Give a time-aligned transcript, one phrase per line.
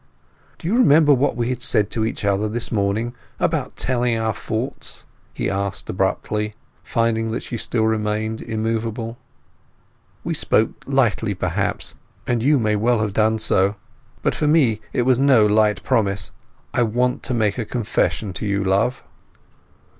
[0.57, 5.05] "Do you remember what we said to each other this morning about telling our faults?"
[5.31, 9.19] he asked abruptly, finding that she still remained immovable.
[10.23, 11.93] "We spoke lightly perhaps,
[12.25, 13.75] and you may well have done so.
[14.23, 16.31] But for me it was no light promise.
[16.73, 19.03] I want to make a confession to you, Love."